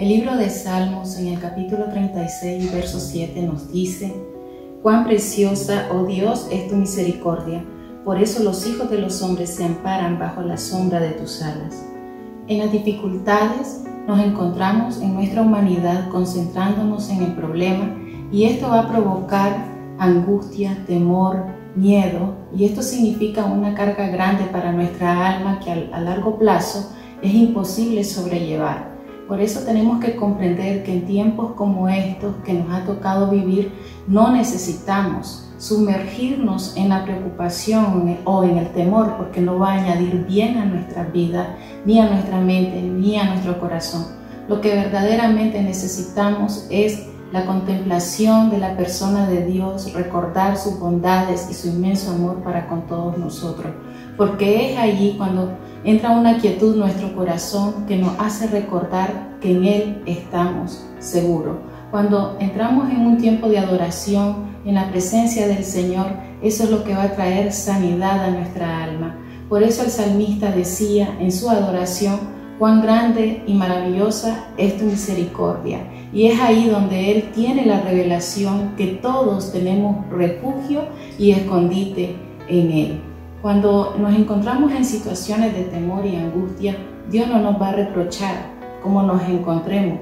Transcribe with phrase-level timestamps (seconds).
[0.00, 4.10] El libro de Salmos en el capítulo 36, verso 7 nos dice,
[4.82, 7.62] Cuán preciosa, oh Dios, es tu misericordia,
[8.02, 11.84] por eso los hijos de los hombres se amparan bajo la sombra de tus alas.
[12.48, 17.94] En las dificultades nos encontramos en nuestra humanidad concentrándonos en el problema
[18.32, 19.66] y esto va a provocar
[19.98, 21.44] angustia, temor,
[21.76, 26.90] miedo y esto significa una carga grande para nuestra alma que a largo plazo
[27.20, 28.89] es imposible sobrellevar.
[29.30, 33.70] Por eso tenemos que comprender que en tiempos como estos que nos ha tocado vivir,
[34.08, 40.26] no necesitamos sumergirnos en la preocupación o en el temor, porque no va a añadir
[40.26, 41.54] bien a nuestra vida,
[41.86, 44.04] ni a nuestra mente, ni a nuestro corazón.
[44.48, 51.46] Lo que verdaderamente necesitamos es la contemplación de la persona de Dios, recordar sus bondades
[51.50, 53.72] y su inmenso amor para con todos nosotros,
[54.16, 55.52] porque es allí cuando
[55.84, 61.56] entra una quietud en nuestro corazón que nos hace recordar que en Él estamos seguros.
[61.90, 66.06] Cuando entramos en un tiempo de adoración en la presencia del Señor,
[66.42, 69.16] eso es lo que va a traer sanidad a nuestra alma.
[69.48, 75.78] Por eso el salmista decía en su adoración, cuán grande y maravillosa es tu misericordia.
[76.12, 80.82] Y es ahí donde Él tiene la revelación que todos tenemos refugio
[81.18, 82.16] y escondite
[82.48, 83.00] en Él.
[83.40, 86.76] Cuando nos encontramos en situaciones de temor y angustia,
[87.10, 88.34] Dios no nos va a reprochar
[88.82, 90.00] como nos encontremos.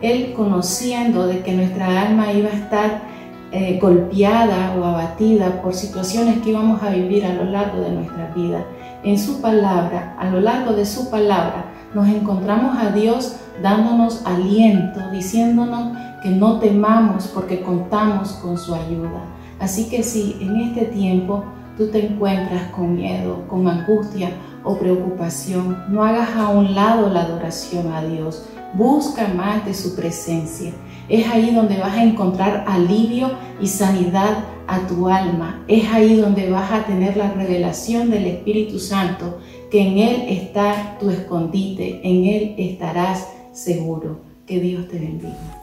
[0.00, 3.02] Él conociendo de que nuestra alma iba a estar
[3.50, 8.32] eh, golpeada o abatida por situaciones que íbamos a vivir a lo largo de nuestra
[8.34, 8.64] vida,
[9.02, 15.00] en su palabra, a lo largo de su palabra, nos encontramos a Dios dándonos aliento,
[15.10, 19.22] diciéndonos que no temamos porque contamos con su ayuda.
[19.60, 21.44] Así que si en este tiempo
[21.78, 24.30] tú te encuentras con miedo, con angustia
[24.64, 28.44] o preocupación, no hagas a un lado la adoración a Dios.
[28.74, 30.72] Busca más de su presencia.
[31.08, 33.30] Es ahí donde vas a encontrar alivio
[33.62, 35.64] y sanidad a tu alma.
[35.68, 39.38] Es ahí donde vas a tener la revelación del Espíritu Santo,
[39.70, 44.20] que en Él está tu escondite, en Él estarás seguro.
[44.44, 45.57] Que Dios te bendiga.